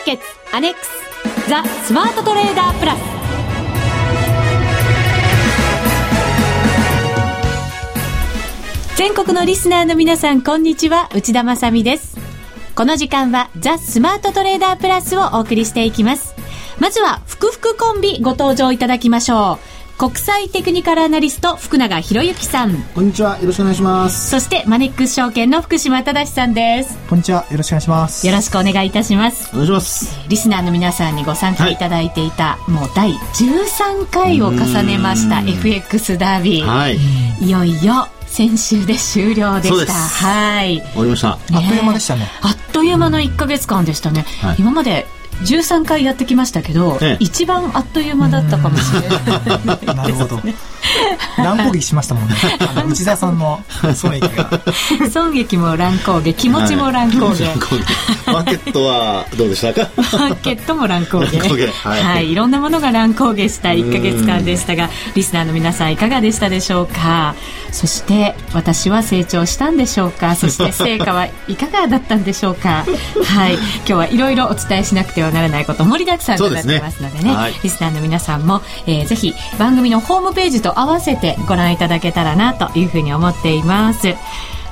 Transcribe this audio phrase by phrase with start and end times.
[0.00, 0.90] ーケッツアネックス
[1.48, 3.00] ザ・スマートトレーダープラス。
[8.96, 11.08] 全国のリスナーの皆さんこんにちは。
[11.14, 12.16] 内田まさです。
[12.74, 16.34] この時間はザ・スマートトレーダープラスをお送りしていきます。
[16.78, 19.79] まずはふくふくコンビご登場いただきましょう。
[20.00, 22.74] 国際テクニカルアナリスト福永博之さん。
[22.94, 23.38] こんにちは。
[23.38, 24.30] よろしくお願いします。
[24.30, 26.96] そしてマネックス証券の福島正さんです。
[27.06, 27.44] こんにちは。
[27.50, 28.26] よろしくお願いします。
[28.26, 29.50] よろしくお願いいたします。
[29.52, 30.18] お願いします。
[30.26, 36.96] リスナーの皆さんにご参加いただいていた、はい、もう第13回を重ねました FX ダービー、はい、
[37.44, 39.92] いよいよ先週で終了でした。
[39.92, 40.80] はい。
[40.80, 42.26] 終わりました、あっという間でしたね。
[42.40, 45.06] あっという間の1か月間でしたね、はい、今まで
[45.40, 50.40] 13回やってきましたけど、ええ、一番あっという間だったかもしれない、 なるほど
[51.38, 52.34] 乱攻撃しましたもんね。
[52.88, 53.62] 内田さんの
[53.94, 54.50] 損益が。
[55.10, 59.90] 損益も乱攻撃気持ちも乱攻撃、はい、マーケットはどうでしたか？
[59.96, 63.70] マーケットも乱攻撃はい、はい、いろんなものが乱高下した。
[63.70, 67.34] 1か月間でしたがリスナーの皆さんいかがでしたでしょうか？
[67.72, 70.34] そして私は成長したんでしょうか？
[70.34, 72.84] そして 成果はいかがだったんでしょうか？
[73.24, 73.54] はい。
[73.54, 77.34] 今日はいろいろお伝えしなくてはならないこと盛りだくさんとなってますのでね、ね。
[77.36, 84.14] はい、リスナーの皆さんも、えー、ぜひ番組のホームページと合わせてご覧いただけたらなというふうに思っています。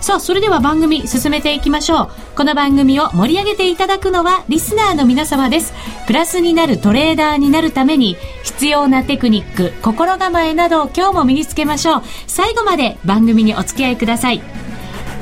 [0.01, 2.11] さあそれでは番組進めていきましょう。
[2.37, 5.73] この番組を盛り上げていただくのはリスナーの皆様です。
[6.07, 12.03] プラスになるトレーダーになるために必要なテクニック心構えなどを今日も身につけましょう。
[12.29, 14.41] 最後まで番組にお付き合いください。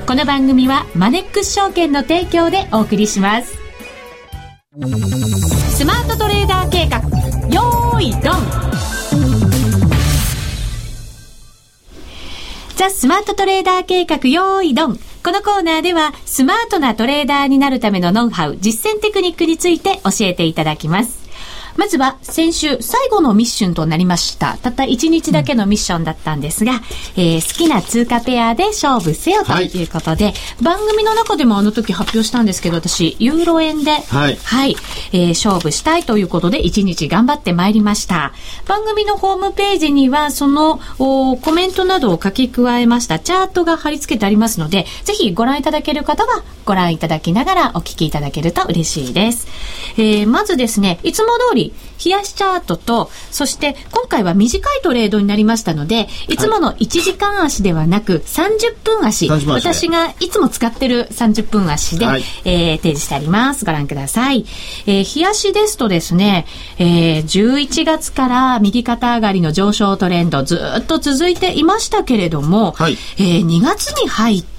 [0.07, 3.59] この番組はマネックス証券の提供でお送りします。
[5.75, 6.99] スマートトレーダー計画。
[7.49, 8.86] よーいドン。
[12.87, 14.97] ザ・スマートトレーダー計画用意ドン。
[15.25, 21.26] このコーナーではスマートなトレーダーになるためのノウハウ、実践テクニックについて教えていただきます。
[21.77, 24.57] まずは先週最後のミッションとなりました。
[24.59, 26.79] たった1日だけのミッションだったんですが、うん、
[27.17, 34.77] えー、好きな通貨ペアで勝負せよということで、はい、番組の中でもあの時発表したんですけど、私、ユーロ円で、はい、はい、
[35.13, 38.33] えー、勝負したいということで1日頑張ってまいりました。
[38.67, 49.47] 番組のホームページにはそのコメントなどを書き加えましたチャートが貼り付けてありますので、ぜひご覧いただける方はご覧いただきながらお聞きいただけると嬉しいです。
[49.97, 51.66] えー、まずですね、いつも通り
[52.05, 63.65] 冷やしチャートと、そして今回は短いトレードになりましたので、いつもの1時間足ではなく30分足、はい、私がいつも使ってる30分足で、はい、えー、提示してあります。
[63.65, 64.45] ご覧ください。
[64.87, 66.47] えー、冷やしですとですね、
[66.79, 74.56] えー、11月から右肩上がりの上昇トレンドずっと続いていましたけれども、はい、えー、2月に入って、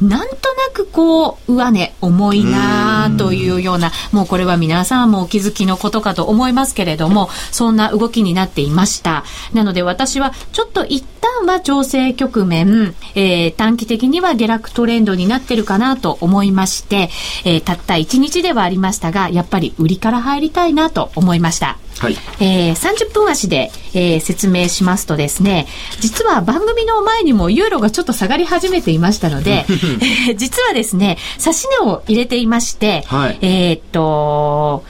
[0.00, 9.24] なんとなくこう、上値重いなというような、もうこれは皆さんもお気づきのことかと思いますけれども、そんな動きになっていました。
[9.52, 17.10] なので私はちょっと一旦は調整局面、えー、短期的には下落トレンドになってるかなと思いまして、
[17.44, 21.78] えー、たった1日ではありましたが、やっぱり売りから入りたいなと思いました。
[22.00, 25.66] はい、えー、30分足で、えー、説明しますとですね、
[26.00, 29.66] 実は番組の前にもユーロがちょっと下がり始めていましたので、
[30.26, 34.82] えー、実はですね、指し値を入れていまして、はい、えっと、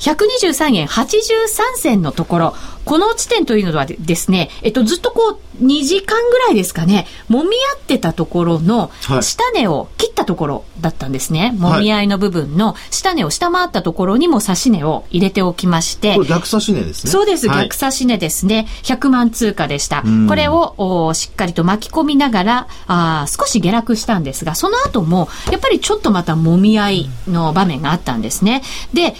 [0.00, 1.06] 123円83
[1.76, 8.90] 銭のところ、この地点というのはですね、えっと、ずっとこう、2時間ぐらいですかね、揉み合ってたところの、
[9.20, 11.54] 下値を切ったところだったんですね。
[11.60, 16.14] はい、揉み合いの部分の下値を下回ったところにも差し値を入れておきまして。
[16.14, 17.10] これ逆差し値ですね。
[17.10, 18.66] そうです、はい、逆差し値ですね。
[18.82, 20.02] 100万通貨でした。
[20.28, 28.62] これをおしっかりと巻き込みながら、あ少し下落したんですが、その後も、やっぱりちょっとまた揉み合いの場面があったんですね。
[28.92, 29.14] で、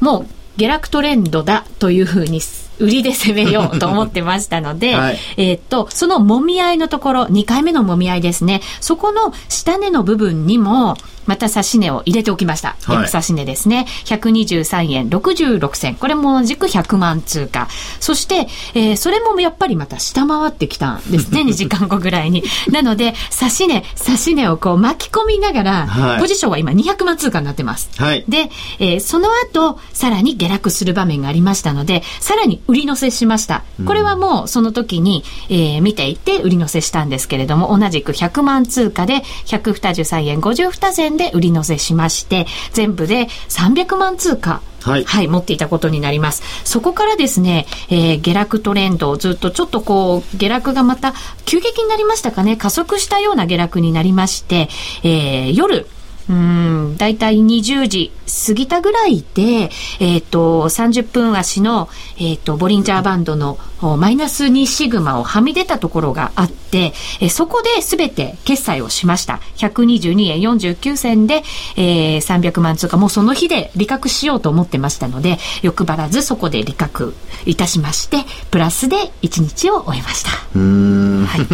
[0.00, 0.26] もう
[0.56, 2.40] 下落トレンドだというふうに
[2.78, 8.60] 売りで攻めようと思ってましたので、 はい、えっと、そのもみ合いのところ、2回目のもみ合いですね。
[8.80, 12.76] そこの下値の部分にも、また指値を入れておきました。
[12.88, 13.86] 逆指値ですね。
[14.04, 15.94] 123円66銭。
[15.96, 17.68] これも同じく100万通貨。
[18.00, 21.42] そして、えー、それもやっぱりまた下回ってきたんですね。
[21.46, 22.42] 2時間後ぐらいに。
[22.70, 27.90] なので、指値、指値をこう巻き込みながら、はい、ポジションは今200万通貨になってます。
[27.96, 33.62] はい、で、えー、その後、さらに下落する場面がありましたので、さらに売り乗せしました。
[33.86, 46.42] これはもうその時に、えー、見ていて売り乗せしたんですけれども、同じく100万通貨で123円52銭で売り乗せしまして、全部で300万通貨はい、はい、持っていたことになります。
[46.64, 51.14] そこからですね、えー、下落トレンドをずっとちょっとこう、下落がまた
[51.46, 54.68] 急激になりましたかね、加速したような下落になりまして、
[55.02, 55.86] えー、夜、
[56.28, 58.12] うん、だいたい20時
[58.46, 61.88] 過ぎたぐらいで、えっ、と、30分足の、
[62.18, 69.40] えっ、と、ボリンジャーバンドのおマイナス2シグマをはみ出たところがあって、えーそこで全て決済をしました。
[69.56, 71.42] 122円49銭で、
[71.76, 78.18] えー300万通貨、もうその日で利確しようと思ってましたので、欲張らずそこで利確いたしまして、
[78.50, 80.30] プラスで1日を終えました。
[80.54, 81.26] うーん。
[81.26, 81.46] はい。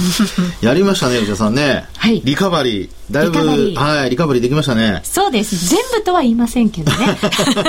[0.64, 1.86] やりましたね、内田さんね。
[1.96, 2.90] はいリカバリー。
[3.10, 5.00] だいぶ、リカバリーはい、リカバリーできましたね。
[5.02, 5.68] そうです。
[5.68, 7.18] 全部とは言いませんけどね。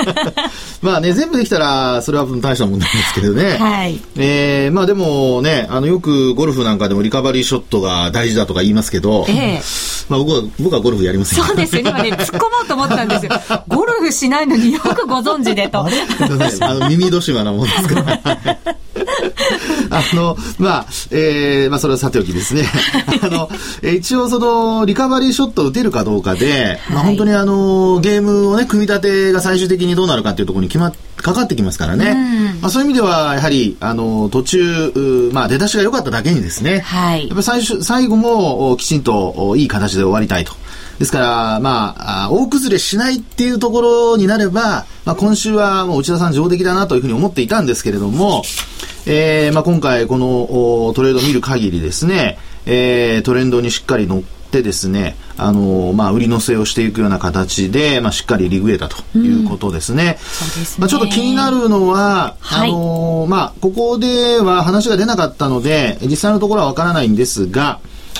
[0.80, 3.56] まあね、全部できたら、それは大したもんなんですけどね。
[3.56, 4.00] はい。
[4.16, 9.62] えー、まあでもね、あの、よくゴルフなんかでもリカバリーショットが大事だとか言いますけど、ええ
[10.08, 11.80] まあ僕は、僕はゴルフやりませんそうですよ。
[11.80, 13.32] 今ね、突っ込もうと思ったんですよ。
[13.66, 15.80] ゴルフしないのによくご存知でと。
[15.80, 15.90] あ
[16.78, 18.76] の、耳戸島なもんですから。
[19.90, 22.66] あの、まあ、えー、まあ、それはさておきですね。
[23.22, 23.48] あの、
[23.82, 32.14] えー一応その、リカバリーショットを打てるかどうかで、まあ、はい本当にあの、ゲームをね、組み立てが最終的にどうなるかっていうところに決まっ、かかってきますからね。
[32.60, 36.80] まあ、そういう意味では、やはり、あの、途中、うまあ、出だしが良かっただけにですね。
[36.80, 40.52] はいやっぱり最初、最後も、おきちんと、おいい形で終わりたいと。
[40.98, 48.42] ですから、まあ、あ大崩れしないっていうところになれば、まあ、今週はもう内田さん上出来だなというふうに思っていたんですけれども、
[49.06, 60.18] えー、まあ、今回このおトレードを見る限りですね、えー、トレンドにしっかり乗ってですね、あのまあ、売り乗せをしていくような形で、まあ、しっかりリグエたということですね。
[60.18, 67.78] そうですねまあ、ちょっと気になるのは、はいあのまあ、ここでは話が出なかったので、実際のところはわからないんですが、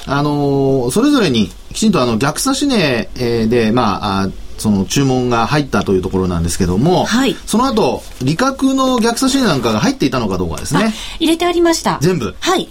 [0.09, 10.95] あのそれぞれにきちんとあの逆差し値えーで、まあ、あその注文が入ったというところなんですけども、はいその後、利確の逆差し値なんかが入っていたのかどうかですあね。
[11.19, 11.99] 入れてありました。
[12.01, 12.69] 全部はい。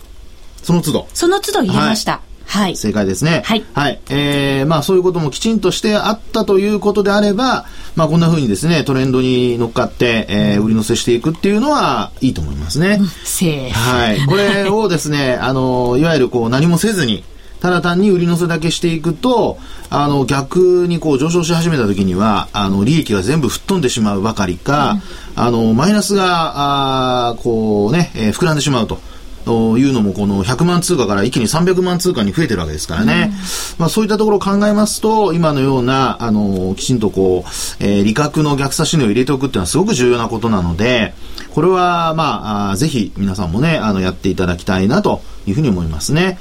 [0.64, 1.08] その都度。
[1.14, 2.22] その都度入れました。
[2.48, 2.76] はい。
[2.78, 3.42] 正解ですね。
[3.46, 3.64] はい
[4.10, 7.66] えーまあそういうこともきちんとしてあったということであれば、
[7.96, 13.00] まあこんな風にですね、トレンドに乗っかって、えー売り乗せしていくっていうのはいいと思いますね。
[13.24, 13.74] セーフ。
[13.80, 14.26] はい。
[14.26, 17.24] これをですね、あの、いわゆるこう何もせずに、
[17.66, 19.58] ただ単に売り乗せだけしていくと、
[19.90, 25.00] あの、逆にこう上昇し始めた時には、あの、利益が全部吹っ飛んでしまうばかりか、
[25.36, 29.00] あの、マイナスが、あーこうね、えー膨らんでしまうと。
[29.46, 33.34] というのも、この100万通貨から一気に300万通貨に増えてるわけですからね。
[33.80, 41.16] まあそういったところを考えますと、今のような、あの、きちんとこう、えー利確の逆差し値を入れておくっていうのはすごく重要なことなので、
[41.56, 46.40] これは、まあ、ぜひ皆さんもね、あの、やっていただきたいなというふうに思いますね。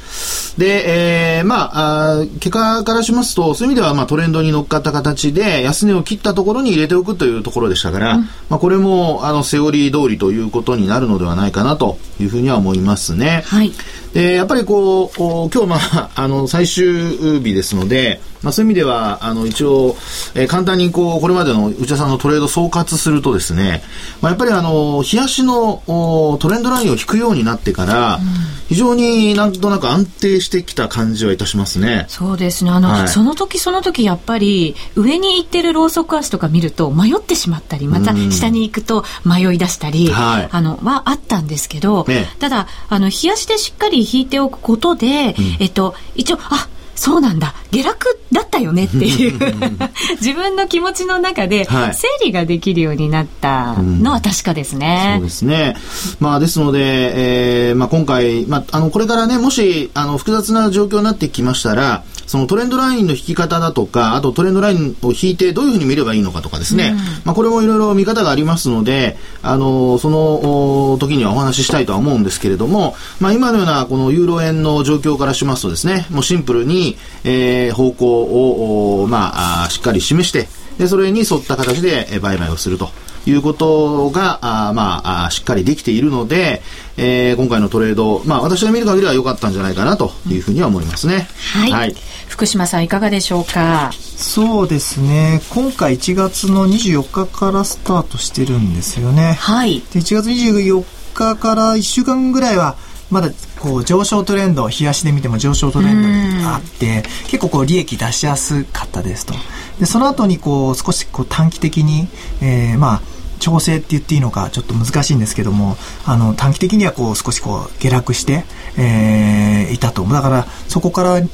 [0.59, 8.19] で、えーまあ、結果からしますと、そういう意味では、まあ、トレンドに乗っかった形で、安値を切ったところに入れておくというところでしたから、
[8.49, 13.43] まあ、これも、あの、セオリー通りということになるのではないかなというふうには思いますね。
[13.47, 13.73] はい。
[14.15, 19.97] で、やっぱりこう、今日まあ、 あの、最終日ですので、まあそういう意味では、あの、一応、
[20.35, 23.83] えー簡単にこう、これまでの内田さんのトレード総括するとですね、
[24.21, 28.21] まあやっぱりあの、冷やしのおトレンドラインを引くようになってから、
[28.69, 32.07] 非常になんとなく安定してきた感じはいたしますね。
[32.09, 32.71] そうですね。
[32.71, 33.09] あの、はい。
[33.09, 38.31] その時その時やっぱり上に行ってるローソク足とか見ると迷ってしまったり、またうん。
[38.31, 40.49] 下に行くと迷い出したり、はい。
[40.51, 42.41] あの、はあったんですけど、ええ。
[42.41, 47.55] ただ、あの、冷やしてしっかり引いておくことで、えっと、一応、あ、そうなんだ。
[47.71, 49.39] 下落だったよねっていう。
[50.21, 51.95] 自分の気持ちの中ではい。
[51.95, 55.15] 整理ができるようになったのは確かですね。
[55.17, 55.77] そうですね。
[56.21, 82.91] まあ、ですので、えーまあ、今回、まあ、あの、これからね、もし、あの、複雑な状況になってきましたら、そのトレンドラインの引き方だとか、あとトレンドラインを引いてどういうふうに見ればいいのかとかですね、まあ、これもいろいろ見方がありますので、あの、そのお時にはお話ししたいとは思うんですけれども、まあ、今のようなこのユーロ円の状況からしますとですね、もうシンプルに、えー方向を、おまあ、しっかり示して、で、それに沿った形でえー売買をすると。
[83.27, 86.63] いうことが、あーまあ、しっかりできているので、
[86.97, 91.27] えー今回のトレード、まあ、私が見る限りは良かったんじゃないかなというふうには思いますね。
[91.55, 91.97] はい。
[92.29, 93.91] 福島さんいかがでしょうか？
[93.93, 95.41] そうですね。
[95.51, 99.37] 今回1月の24日からスタートしてるんですよね。
[99.41, 99.83] はい。
[99.93, 102.77] で1月24日から1週間ぐらいは、
[103.11, 106.03] まだこう上昇トレンド、冷やしで見ても上昇トレン
[106.39, 109.35] ドがあって、結構こう利益出しやすかったですと。
[109.79, 112.09] で、その後にこう少しこう短期的に、
[112.41, 113.03] えーまあ、
[113.39, 118.45] 調整って言っていいのかちょっと難しいんですけども、あの、短期的にはこう少しこう下落して、
[118.77, 120.05] えーいたと。
[120.05, 121.29] だから、そこから3、2、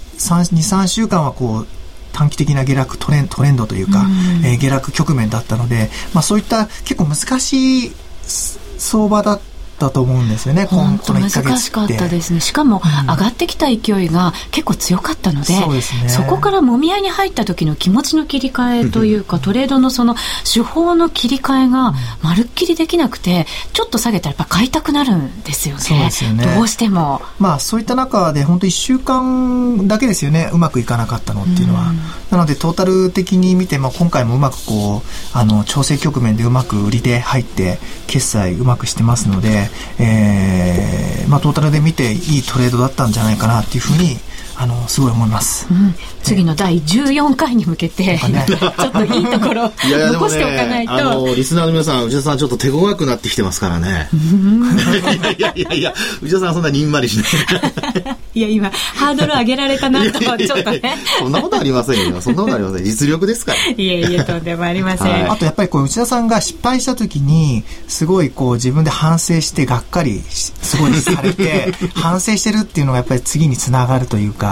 [0.57, 1.67] 3週間はこう、
[2.13, 4.07] 短期的な下落トレントレンドというか、
[4.45, 7.93] えー下落局面だったので、まあそういった結構難しい
[8.79, 9.41] 相場だっ
[9.87, 12.41] ったと思うんですよね、本当難しかったですね。
[12.41, 20.15] しかも、上がってきた勢いが結構強かったので、そうですね、そこからもみ合いに入った時の気持ちの切り替えというか、トレードのその
[20.53, 25.81] 手法の切り替えがまるっきりできなくて、ちょっと下げたらやっぱ買いたくなるんですよね。
[25.81, 26.45] そうですよね。
[26.55, 27.23] どうしても。
[27.39, 31.93] まあそういった中で本当1週間だけですよね、うまくいかなかったのっていうのは。
[32.31, 44.17] なのでトータル的に見て、まあ今回もうまくこう、あの、調整局面でうまく売りで入って、決済うまくしてますので、えー、まあトータルで見ていいトレードだったんじゃないかなっていうふうに
[44.61, 49.73] あのすごい思います、うん、次の第14回に向けて、ね、 ちょっといいところ
[50.13, 54.09] 残しておかないと、ね、あのリスナーの皆さん内田さんちょっと手強くなってきてますからね。
[54.13, 57.27] いやいやいやいや内田さんそんなにんまりしない。
[58.35, 60.99] いや今ハードル上げられたなとちょっとね。
[61.19, 62.21] そんなことありませんよ。
[62.21, 62.85] そんなことありません。
[62.85, 63.59] 実力ですから。
[63.71, 74.50] いえいえとんでもありません、はい、あとやっぱりこう内田さんが失敗した時にすごいこう自分で反省してがっかりすごいされて 反省してるっていうのがやっぱり次につながるというか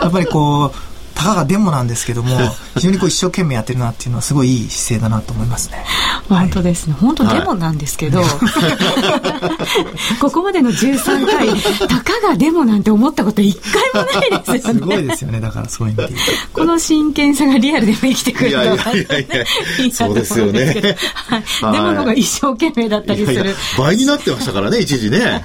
[0.00, 2.38] やっぱりこう、たかがデモなんですけども、
[2.76, 5.84] 非常にこう一生懸命やってるなっていうのはすごいいい姿勢だなと思いますね。
[6.28, 6.94] 本当ですね。
[7.00, 8.28] 本当デモなんですけど、はい、
[10.20, 11.48] ここまでの13回、
[11.88, 13.58] たかがデモなんて思ったこと一
[13.92, 14.80] 回もないですよね。
[14.80, 15.40] すごいですよね。
[15.40, 16.20] だからそういう意味で
[16.52, 18.86] この真剣さがリアルでも生きてくるのがいいな
[19.96, 23.32] と思うんですけど、はい、デモの方が一生懸命だったりする。
[23.32, 25.44] いやいや倍になってましたからね、一時ね。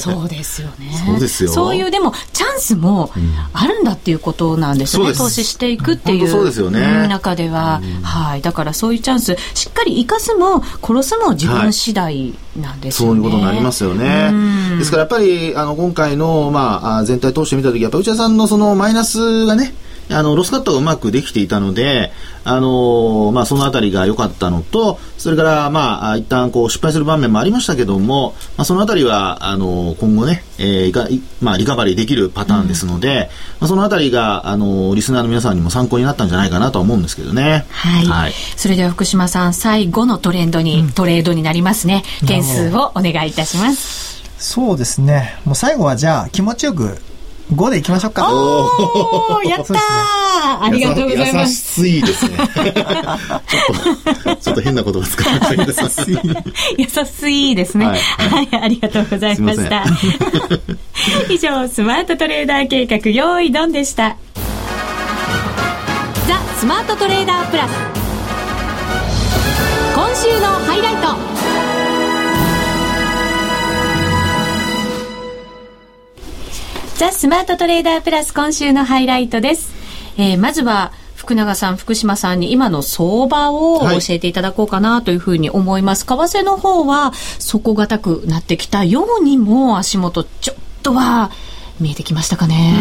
[0.00, 1.04] そうですよね。
[1.06, 1.52] そうですよ。
[1.52, 3.12] そういうでもチャンスも
[3.52, 5.12] あるんだっていうことなんですね。
[5.12, 6.28] 投資していくっていう。
[6.28, 7.06] そうですよね。
[7.08, 8.42] 中では、はい。
[8.42, 13.14] だからそういうチャンス、しっかり生かすも殺すも自分次第なんですよね。
[13.14, 14.32] そういうことになりますよね。
[14.78, 19.74] ですからやっぱり、あの、今回の、まあ、全体通して見たとき、やっぱ内田さんのそのマイナスがね、
[20.10, 22.12] あの、ロスカットがうまくできていたので、
[22.42, 33.28] あのまあ、そのあたりが良かったのと、それから、まあ、一旦こう失敗する場面もありましたけども、まあ、そのあたりは、あの今後ね、えー、まあ、リカバリーできるパターンですので、うん、ま
[33.62, 37.66] あ、そのあたりが、あのリスナーの皆さんにも参考になったんじゃないかなと思うんですけどね。
[37.70, 38.06] はい。
[38.06, 42.04] はい、それでは福島さん、最後のトレンドに、うん、トレードになりますね。
[42.26, 44.22] 件数をお願いいたします。
[44.38, 45.38] そうですね。
[45.44, 46.98] もう最後はじゃあ気持ちよく
[47.52, 48.32] 5でいきましょうか。
[48.32, 49.78] おおやったー、
[50.62, 51.80] ありがとうございます。
[51.86, 52.38] 優しいですね。
[52.38, 55.64] ちょっと、ちょっと変な言葉使いましたけど。
[55.66, 56.78] 優しい。
[56.78, 57.86] 優しいですね。
[57.86, 59.84] はい、はい、ありがとうございました。
[61.28, 64.16] 以上、スマートトレーダー計画、用意ドンでした。
[66.28, 67.70] ザ・スマートトレーダープラス。
[69.94, 71.39] 今週のハイライト。
[77.00, 79.72] ザ・スマートトレーダープラス今週のハイライトです。
[80.18, 86.04] えー、まずは、福永さん、福島さんに今の相場を教えていただこうかなというふうに思います。
[86.06, 91.30] はい、為替の方は底堅くなってきたようにも足元ちょっとは
[91.80, 92.74] 見えてきましたかね。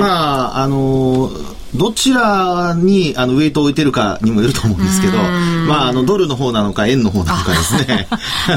[0.00, 1.30] まあ、あの
[1.74, 8.08] どちらにあのウェイトを置いてるかにもよると思うんですけど、まあ、あのドルの方なのか円の方なのかですね。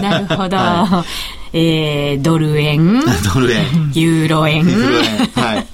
[0.02, 0.58] なるほど。
[0.58, 1.06] は
[1.54, 3.02] い、えー、ドル円。
[3.34, 3.92] ドル円。
[3.94, 4.66] ユーロ円。
[4.66, 5.44] ユーロ円。
[5.44, 5.68] はい。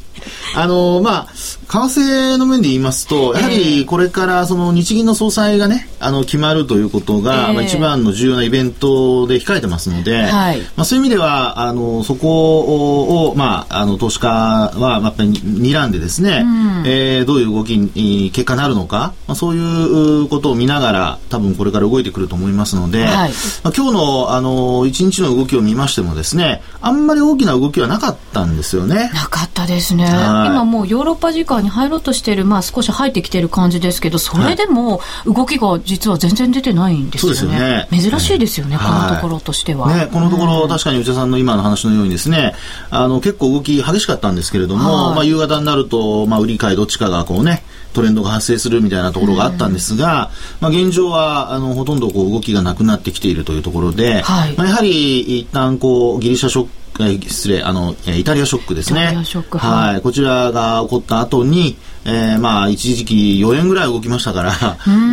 [0.56, 1.28] あのまあ、
[1.74, 23.32] 為替の面で言いますと、やはりこれからその日銀の総裁がね、あの決まるということが、えー、まあ、一番の重要なイベントで控えてますので、はい、まあ、そういう意味では、あのそこを、まあ、あの投資家はやっぱり睨んでですね、うん、えー、どういう動きに結果になるのか、まあ、そういうことを見ながら、多分これから動いてくると思いますので、はい、
[23.64, 29.10] まあ、今日のあの一日の動きを見ましてもですね、あんまり大きな動きはなかったんですよね。
[29.12, 30.06] なかったですね。
[30.06, 37.38] 今もうヨーロッパ時間に入ろうとしている、まあ、少し入ってきている感じですけど、それでも動きが実は全然出てないんですよね。
[37.38, 39.94] そうですよね珍しいですよね、このところとしては。
[39.96, 42.54] ね、このところ、確かに内田さんの今の話のようにですね、
[42.90, 59.16] あの結構動き激しかったんですけれども、まあ、夕方になると、まあ、売り買いどっちかがこうね、トレンドが発生するみたいなところがあったんですが、まあ、現状はあのほとんどこう動きがなくなってきているというところで、はい、まあ、やはり一旦こうギリシャショックえ失礼、あの、イタリアショックですね。
[59.58, 64.54] はい、こちらが起こった後に、えー、まあ、一時期4円ぐらい動きましたから、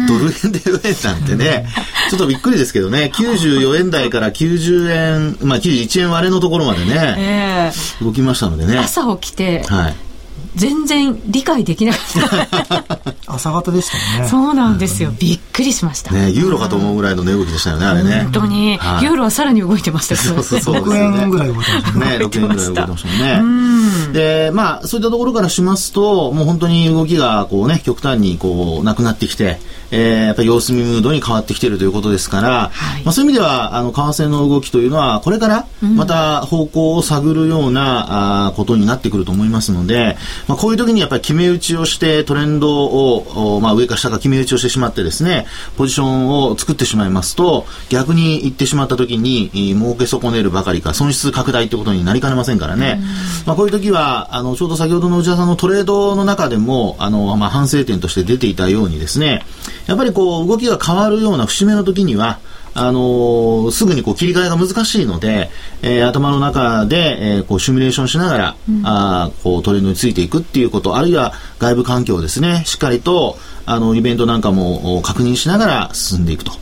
[0.07, 1.67] ドル円で4円なんてね、
[2.11, 8.77] ちょっとびっくりですけどね、94円台から90円、まあ、91円割れのところまでね、えー、動きましたのでね。
[8.77, 10.10] 朝起きて、はい。
[10.57, 14.29] 全然理解できなかった朝方でしたよね。
[14.29, 15.13] そうなんですよ。
[15.19, 16.13] びっくりしました。
[16.13, 18.23] ね、ユーロかと思うぐらいの値動きでしたよね、あれね。
[18.25, 22.19] 本当に、はいユーロはさらに動いてましたそうそうそう6円ぐらい動いてましたね。
[22.19, 24.13] ね、6円ぐらい動いてましたよね。
[24.13, 29.59] で、まあ、そういったところからしますと、もう本当に動きが、こうね、極端にこう、なくなってきて、
[29.91, 45.47] えー、やっぱり様子見ムードに変わってきているということですから、はいまあそういう意味では、あの、為替の動きというのは、これから、また方向を探るような、あーことになってくると思いますので、まあ、こういう時にやっぱり決め打ちをして、トレンドを、おまあ、上か下か決め打ちをしてしまってですね、
[45.77, 53.01] ポジションを作ってしまいますと、逆に行ってしまった時に、えー儲け損ねるばかりか、損失拡大ということになりかねませんからね。
[53.47, 59.45] まあ、こういう時は、あの、ちょうど先ほどの内田さんのトレードの中でも、あの、まあ、反省点として出ていたようにですね、
[59.87, 62.39] やっぱりこう、動きが変わるような節目の時には、
[62.75, 65.51] あのーすぐにこう切り替えが難しいので、
[65.83, 76.53] えー頭の中で、えーこうシミュレーションしながら、あーこうトレンドについていくっていうこと、あるいは外部環境をですね、しっかりと、あの、イベントなんかもお確認しながら進んでいくと。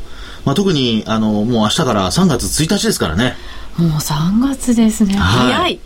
[0.45, 3.35] まあ、特に、あの、もう明日から3月1日ですからね。
[3.77, 5.15] もう3月ですね。
[5.15, 5.81] はい早い。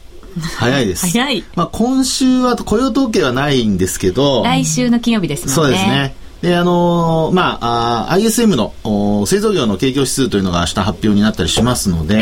[0.57, 1.07] 早いです。
[1.11, 5.55] 早いまあ、今週は雇用統計はないんですけど、来週の金曜日ですもんね。
[5.55, 6.15] そうですね。
[6.43, 12.17] で、あのーまあ、あー ISM のお製造業の景況指数というのが明日発表になったりしますので、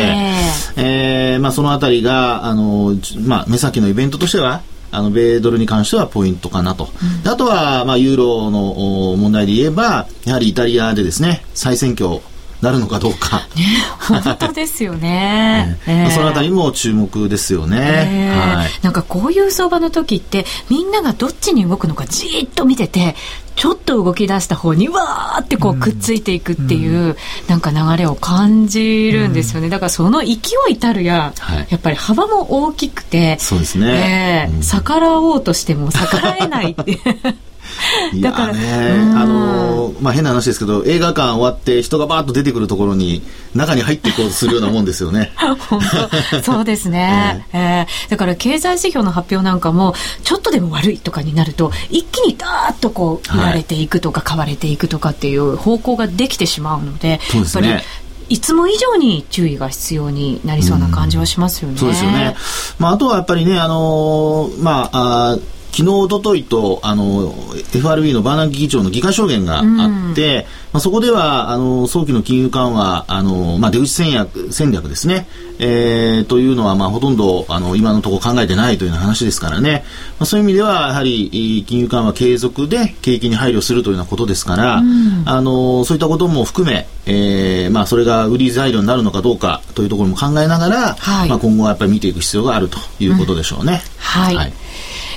[0.77, 4.61] ええーまあ、そのあたりが、あのーじまあ、目先のイベントとしては、
[4.93, 6.89] あの、米ドルに関してはポイントかなと。
[7.23, 12.21] であとは、まあ、ユーロのお問題で言えば、やはりイタリアでですね、再選挙
[12.61, 13.47] なるのかどうか。
[13.99, 15.79] 本当ですよね。
[15.87, 16.15] ええ。
[16.15, 17.79] そのあたりも注目ですよね。
[17.79, 18.57] ええ。
[18.57, 18.71] はい。
[18.83, 23.17] なんかこういう相場の時ってみんながどっちに動くのかじーっと見てて
[23.57, 30.35] ちょっと動き出した方にわーってこうくっついていくっていう、なんか流れを感じるんですよね、だからその勢
[30.71, 31.67] いたるや、はい。
[31.69, 34.49] やっぱり幅も大きくてそうですね。
[34.49, 34.63] ええうん。
[34.63, 36.99] 逆らおうとしても逆らえないってい
[38.21, 39.19] だからやね、うん。
[39.19, 43.23] あのまあ、変な話ですけど、映画館終わって人がバーッと出てくるところに、
[43.55, 45.33] 中に入っていこうとするようなもんですよね。
[46.43, 49.95] そうですね、 えーだから経済指標の発表なんかも
[50.25, 57.69] ちょっとでも悪いとかになると一気にダーッとこう売られていくとか買われていくとかっていう方向ができてしまうのでそうですね。
[57.69, 57.87] やっぱり
[58.31, 61.79] いつも以上に注意が必要になりそうな感じはしますよね。
[61.79, 62.37] そうですよね。
[62.79, 65.41] まあ、あとはやっぱりね、あのーまあ、あー
[65.73, 67.35] 昨日、おとといと、あの、
[67.75, 75.27] FRB のバーナンキ議長の議会証言があって、まあ、そこでは、あの、早期の金融緩和、あの、まあ、出口戦略、戦略ですね、
[75.59, 79.85] えー、というのは、まあ、ほとんど、あの、今のところ考えてないというような話ですからね、
[80.19, 84.83] まあ、そういう意味では、やはり、えー金融緩和継続で景気に配慮するというようなことですから、
[85.25, 91.29] あの、そういったことも含め、えー、まあ、それが売り材料になるのかどうかというところも考えながら、はい。
[91.29, 93.83] まあ、今後はやっぱり見ていく必要があるということでしょうね。
[93.99, 94.53] はい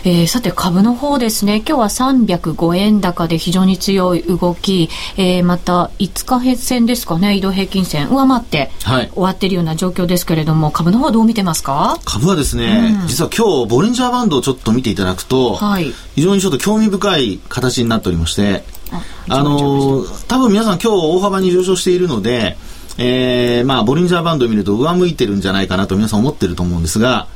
[0.06, 1.64] えーさて株の方ですね。
[1.66, 7.36] 今日は305円高で非常に強い動き、えーまた5日平線ですかね。
[7.38, 8.10] 移動平均線。
[8.10, 9.10] 上回ってはい。
[9.14, 11.98] 終わっているような状況ですけれども株の方はどう見てますか？
[12.04, 15.94] 株はですね、実は今日、ボリンジャーバンドをちょっと見ていただくと、はい。
[16.16, 22.58] 非常にちょっと興味深い形になっておりまして、ああのー多分皆さん今日大幅に上昇しているので、
[22.98, 27.28] えー、まあ、ボリンジャーバンドを見ると上向いてるんじゃないかなと皆さん思ってると思うんですが、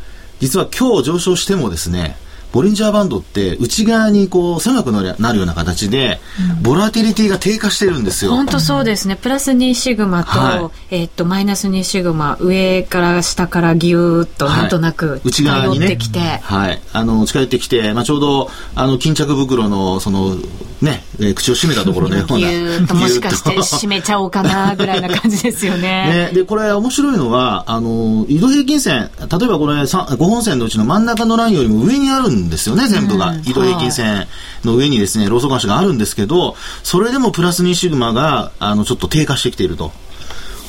[0.41, 2.17] 実は今日上昇してもですね、
[2.57, 6.19] ボリンジャーバンドって内側にこう狭くなるような形で、
[6.63, 8.31] ボラティリティが低下してるんですよ。
[8.31, 9.15] 本当そうですね。
[9.15, 15.85] プラス2シグマと、はえっと、マイナス2シグマ、上から下からギューッとなんとなく内側にね。
[15.85, 20.35] 寄ってきて、はい、あの近寄ってきて、まあ、ちょうどあの巾着袋のその、
[20.81, 26.29] ねえー口を閉めたところのようなギューッともしかして閉めちゃおうかなぐらいな感じですよね。
[26.31, 34.27] ね、でこれ面白いのはあの移動平均線例えばこれさ5本線のうちの真ん中のラインよりも上にあるんですよね全部が、移動平均線
[34.63, 39.91] の上にですねローソク足があるんですけどそれでもプラス2シグマがあのちょっと低下してきていると。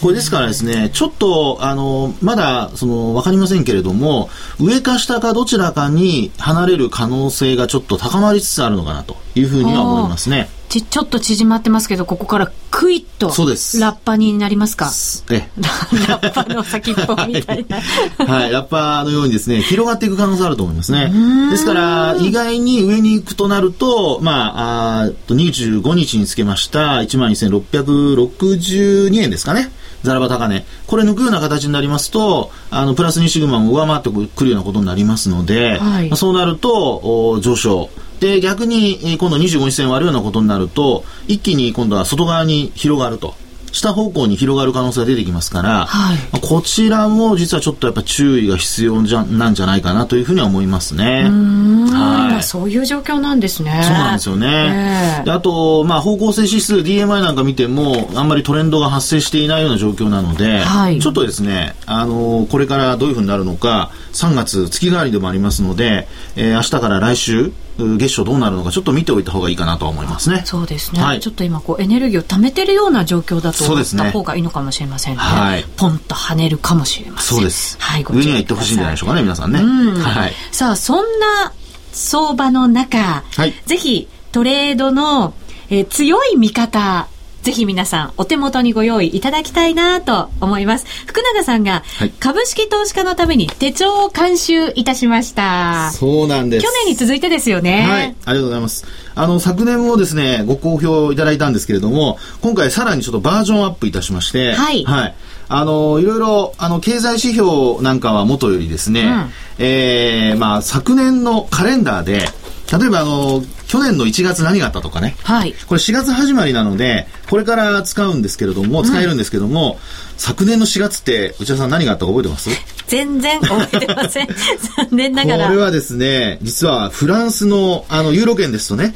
[0.00, 10.50] これですからですね、ちょっと、あの、まだ、その、わかりませんけれども、上か下かどちらかに離れる可能性がちょっと高まりつつあるのかなというふうには思いますね。
[10.68, 14.90] ちちょっと縮まってますけど、ここからクイッとそうですラッパになりますか？
[15.30, 17.80] えラッパの先っぽみたいな。
[18.26, 21.12] はい、ラッパーのようにですね、広がっていく可能性あると思いますね。
[21.50, 29.70] ですから、意外に上に行くとなると、まあ、あと25日につけました12,662円ですかね。
[30.02, 30.64] ザラバ高値。
[30.86, 37.90] これ抜くような形になりますと、あの、プラス2シグマも上回ってくるようなことになりますので、はいまあそうなると、お上昇。
[38.20, 43.34] で、逆に、えー今度25日線割るようなことになると、一気に今度は外側に広がると。
[43.72, 51.24] 下方向に広がる可能性が出てきますから、はいまあこちらも実はちょっとやっぱ注意が必要じゃなんじゃないかなというふうには思いますね。
[51.24, 52.42] はい。
[52.42, 53.80] そういう状況なんですね。
[53.84, 55.24] そうなんですよね。
[55.26, 70.42] あと、まあ、方向性指数 DMI なんか見ても、あんまりトレンドが発生していないような状況なので、はいちょっとですね、あのこれからどういうふうになるのか、3月月替わりでもありますので、えー明日から来週、う月初どうなるのか、ちょっと見ておいた方がいいかなとは思いますね。
[70.44, 75.20] そうですね、はいちょっと今こうエネルギーを貯めてるような状況だと思った方がいいのかもしれませんね。
[75.20, 77.36] はいポンと跳ねるかもしれません。
[77.38, 77.76] そうです。
[77.80, 79.60] はい、ご上には行ってほしいんじゃないでしょうかね、皆さんね。
[79.60, 80.32] うんはい。
[80.50, 81.52] さあ、そんな
[81.92, 85.34] 相場の中、はいぜひトレードの、
[85.70, 87.08] えー強い見方、
[87.48, 90.84] ぜひ皆さんお手元にご用意いただきたいなと思います。
[91.06, 95.90] 福永さんがはい株式投資家のために手帳を監修いたしました。
[95.92, 96.66] そうなんです。
[96.66, 97.86] 去年に続いてですよね。
[97.88, 98.84] はい、ありがとうございます。
[99.14, 105.14] あの、昨年もですね、ご好評いただいたんですけれども、今回さらにちょっとバージョンアップいたしまして、はいはい。
[105.48, 112.28] あの、いろいろ、あの、経済指標なんかはもとよりですね、うんえー、まあ、昨年のカレンダーで、
[112.70, 115.54] 例えばあの、去年の1月何があったとかね、はい。
[115.66, 119.78] これ4月始まりなので、これから使うんですけれども、使えるんですけども、
[120.18, 122.50] 昨年の4月って、内田さん何があったか覚えてます？
[122.86, 124.28] 全然覚えてません。
[124.76, 125.48] 残念なこがら。
[125.50, 128.94] れはですね、実はフランスの、あの、ユーロ圏ですとね、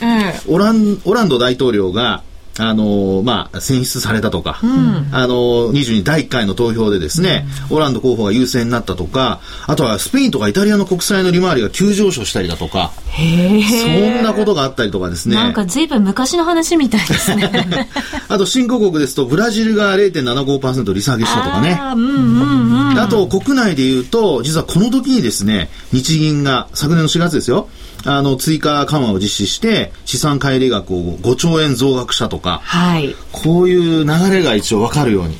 [0.48, 2.22] うオラン、オランド大統領が、
[2.62, 4.60] あのまあ、選出されたとか、
[5.12, 12.92] あの22第1回の投票でですね、オランド候補が優勢になったとか、あとはスペインとかイタリアの国債の利回りが急上昇したりだとか。
[13.14, 15.34] そんなことがあったりとかですね。
[15.36, 17.88] なんか随分昔の話みたいですね。
[18.28, 21.78] あと、新興国ですと、ブラジルが0.75%利下げしたとかね。
[21.78, 22.98] あーうんうんうん。
[22.98, 27.68] あと、国内で言うと、実はこの時にですね、日銀が、昨年の4月ですよ、
[28.04, 33.14] あの、追加緩和を実施して、資産乖離額を5兆円増額したとか、はい。
[33.32, 35.34] こういう流れが一応わかるように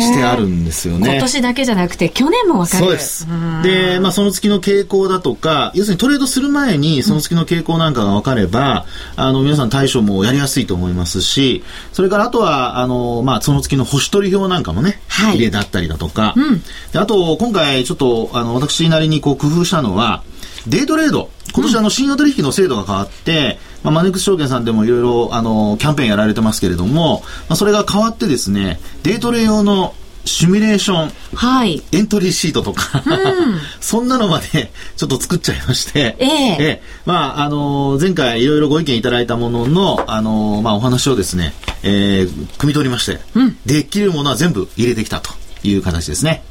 [0.00, 1.12] してあるんですよね。
[1.12, 2.84] 今年だけじゃなくて去年もわかる。
[2.84, 3.26] そうです。
[3.62, 20.22] で、まあ、その月の傾向だとか、要するにトレードする前に、その月の傾向なんかが分かれば、あの、皆さん対処もやりやすいと思いますし、それからあとは、あの、まあ、その月の星取り表なんかもね、はい入れてあったりだとか、んであと、今回ちょっと、あの、私なりにこう工夫したのは、
[20.66, 21.30] デイトレード。
[21.54, 29.94] 今年あの、信用取引の制度が変わって、まあ、マネックス証券さんでもいろいろ、あの、キャンペーンやられてますけれども、まあ、それが変わってですね、デイトレ用の
[30.24, 31.80] シミュレーション、はい。
[31.92, 33.04] エントリーシートとか、
[33.80, 36.26] そんなのまでちょっと作っちゃいまして、え
[36.58, 43.20] えまあ、あのー前回いろいろご意見いただいたものの、あのーまあ、お話をですね、えー、汲み取りまして、
[43.66, 45.30] できるものは全部入れてきたと
[45.62, 46.42] いう形ですね。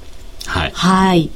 [0.48, 0.72] はい。
[0.74, 1.30] はい。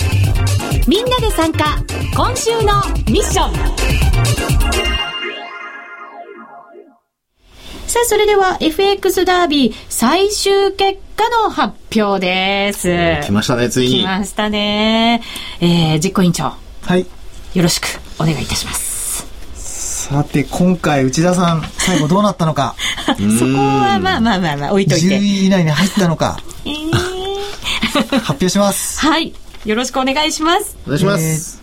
[0.88, 1.66] みんなで参加、
[2.16, 3.54] 今週のミッション。
[7.88, 12.90] さあ、それでは FX ダービー最終結果の発表です。
[13.24, 14.00] 来ましたね、ついに。
[14.02, 15.22] 来ましたね。
[15.62, 16.54] えー、実行委員長。
[16.82, 17.06] はい。
[17.54, 17.86] よろしく
[18.20, 18.93] お願いいたします。
[20.04, 22.76] さて、今回内田さん、最後どうなったのか。
[23.08, 25.18] そこはまあまあまあまあ置いとい10て。
[25.18, 26.94] 位以内に入ったのか、えー
[28.20, 29.00] 発表します。
[29.00, 29.34] はい。
[29.64, 30.76] よろしくお願いします。
[30.86, 31.62] お願いします。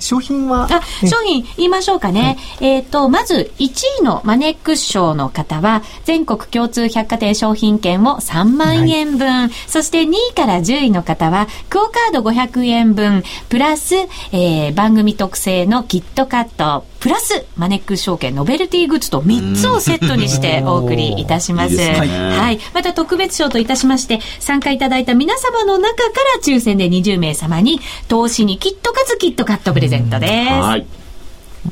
[0.00, 2.38] 商品は、あ、え商品言いましょうかね。
[2.60, 9.50] えっ、と、まず1位のマネックス賞の方は、全国共通百貨店商品券を3万円分。
[9.66, 13.96] そして2位から10位の方は、クオカード500円分、プラス、
[14.32, 21.74] えー番組特製のキットカット、プラス、マネックス証券ノベルティグッズと3つをセットにしてお送りいたします。
[21.74, 22.58] いいねはい。
[22.74, 26.02] また特別賞といたしまして、参加いただいた皆様の中か
[26.36, 30.32] ら抽選で20名様に、投資にキットカツキットカットプレゼントです。
[30.32, 30.86] はい。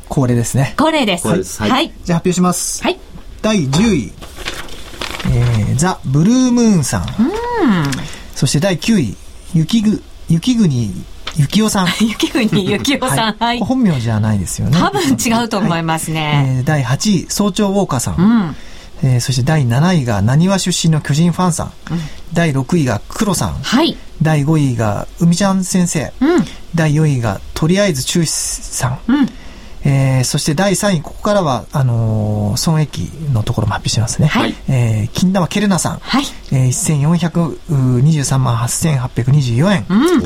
[0.08, 0.74] 恒例ですね。
[0.78, 1.26] これです。
[1.26, 1.36] は
[1.66, 1.92] いはい。
[2.04, 2.82] じゃあ発表します。
[2.84, 2.98] はい。
[3.42, 4.12] 第10位、
[5.32, 7.06] えー、ザ・ブルームーンさん。
[8.34, 9.16] そして第9位、
[9.54, 10.92] 雪ぐ、雪国
[11.36, 11.86] ゆきおさん。
[12.00, 13.36] 雪国ゆきおさん。
[13.38, 13.60] はい。
[13.60, 14.78] 本名じゃないですよね。
[14.78, 16.56] 多分違うと思いますね。
[16.58, 18.14] えー第8位、早朝ウォーカーさん。
[18.16, 18.56] うん。
[19.02, 21.72] えーそして第7位が、なにわ出身の巨人ファンさん。
[22.32, 23.52] 第6位が、黒さん。
[23.62, 23.96] はい。
[24.22, 26.12] 第5位が、海ちゃん先生。
[26.20, 26.44] うん。
[26.74, 28.98] 第4位が、とりあえず中止さん。
[29.08, 29.28] うん。
[29.88, 34.28] えーそして第3位、ここからは、あのー損益のところも発表しますね。
[34.28, 35.98] はいえー金玉ケルナさん。
[36.00, 36.24] はい。
[36.52, 37.04] えー、
[37.68, 39.86] 1423万8824円。
[39.88, 40.22] うん。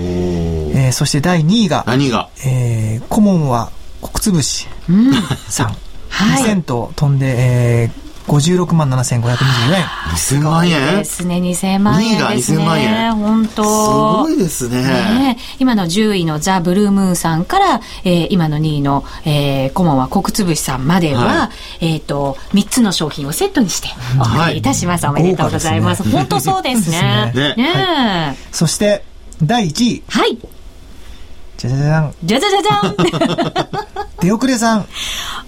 [0.77, 2.29] えーそして第2位が、何が？
[2.45, 3.71] えー、顧問は
[4.03, 5.13] 国潰しうん。
[5.49, 5.77] さん。
[6.09, 9.85] はい2000と飛んで、えー、56万7524円。
[10.15, 10.99] 2000万円？
[10.99, 11.37] ですね。
[11.39, 12.59] 2000万円ですね。
[12.59, 14.83] 2位が2000万円本当すごいですね。
[14.83, 23.89] ねえ今の10位のザ・ブルームーンさんから、えー今の2位の、えー、顧問は国潰しさんまでは、はえっ、と、3つの商品をセットにして
[24.19, 25.07] お送りいたします。
[25.07, 26.05] はいおめでとうございます。
[26.05, 27.33] すね本当そうですね。
[27.35, 29.05] ねねえそして、
[29.43, 30.39] 第1位、はい。
[31.57, 33.69] じゃじゃじゃん、じゃじゃじゃじゃん
[34.21, 34.87] 出遅れさん。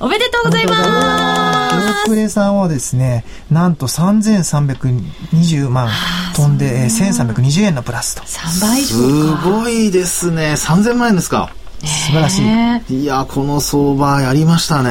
[0.01, 5.89] おめでとうござい出ます遅れさんはですね、なんと3320万
[6.35, 8.23] 飛んで、えー1320円のプラスと。
[8.23, 9.35] !3 倍以す。
[9.45, 10.55] ごいですね。
[10.57, 11.53] 3000万円ですか。
[11.85, 12.43] 素晴らしい。
[12.43, 14.91] ねいや、この相場やりましたね。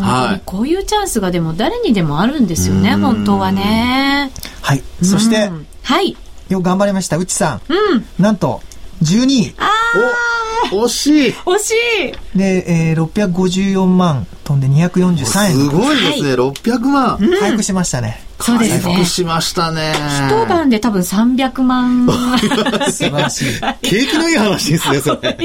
[0.00, 0.34] はい。
[0.34, 4.30] にこういうチャンスがでも誰にでもあるんですよね、うん本当はね。
[4.62, 4.82] はい。
[5.02, 6.16] そしてう、んはい。
[6.48, 7.60] よく頑張りました、うちさん。
[7.68, 8.04] うん。
[8.18, 8.62] なんと、
[9.02, 9.54] 12位。
[10.72, 11.30] お、惜しい。
[11.32, 11.70] 惜し
[12.34, 15.68] いで、えー、654万飛んで243す円。
[15.68, 16.34] ごいですね。
[16.34, 17.18] 600万。
[17.40, 18.22] 回復しましたね。
[18.42, 19.04] そうですね回復。
[19.06, 19.92] しましたね。
[20.28, 22.08] 一晩で多分300万
[22.90, 23.44] 素晴らしい。
[23.82, 25.36] 景気のいい話ですね、それ。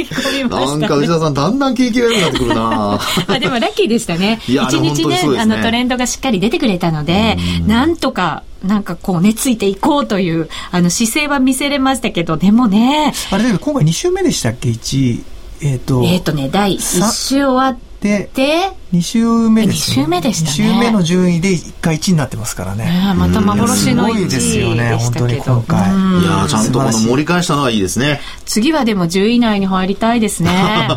[0.49, 0.95] なんか。
[0.95, 4.39] 内田さん、だんだん景気が良くなってくるな あでもラッキーでしたね。
[4.47, 15.23] 一日ねねあのトレンドがしっかり出てくれたので、なんとか、なんかこうね、ついていこうという、あの姿勢は見せれましたけど、でもね、あれだけど、今回2週目でしたっけ ?1 位。
[15.62, 22.86] えっ、と、えっ、とね、第1週終わっで、て、2週目ですよ二週目でしたね2週目の順位で1回1位になってますからね。
[22.86, 24.95] ねまた幻の1位いやすごいですよね。
[24.95, 28.21] 本当に今回うんいやーちゃんとこの盛り返したのはいいですね。
[28.45, 30.51] 次はでも10位以内に入りたいですね。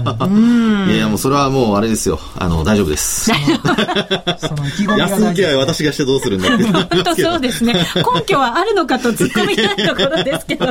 [0.20, 0.90] うん。
[0.90, 2.20] いやもうそれはもうあれですよ。
[2.38, 3.30] あの、大丈夫です。
[4.38, 7.74] その意気込みが安請け合い私がしてどうするんだってそうですね。
[8.14, 10.66] 根拠はあるのかと突っ込みたいところですけど。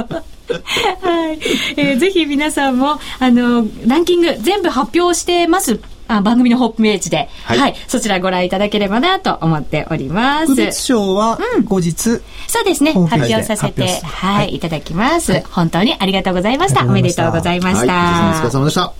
[1.02, 1.40] はい。
[1.76, 5.80] えーぜひ皆さんも、あの、ランキング全部発表してます。
[6.10, 10.48] あ番組のホームページで、は、はいいそちらご覧いただければなと思っております。
[10.48, 12.94] 特別賞は後日、そうですね。
[12.94, 16.82] 発表させて、はい、はいい、ただきます、本当にありがとうございました。
[16.82, 17.94] ありがとうございましたおめでとうございました。
[17.94, 18.94] はい、お疲れ様でした。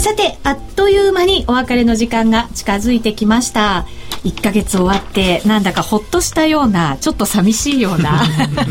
[0.00, 3.86] さて、あっという間にお別れの時間が近づいてきました。
[4.28, 8.22] 1ヶ月終わって、なんだかほっとしたような、ちょっと寂しいような、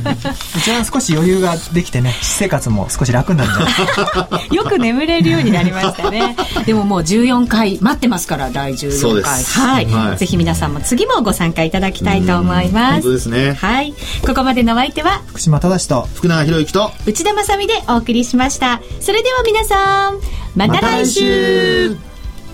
[0.58, 6.36] 一番少し余裕ができてね、私生活も少し楽になるんじゃないよく眠れるようになりましたね。
[6.65, 9.67] でももう14回待ってますから、第14そうです回。
[9.67, 13.12] はい、はいぜひ皆さんも次もご参加いただきたいと思います本当。
[13.12, 13.54] ですね。
[13.54, 13.93] はい。
[14.26, 18.82] ここまでのお相手は、福島正と、福永博之と、内田まさみでお送りしました。
[19.00, 20.20] それでは皆さん、
[20.56, 22.07] また来週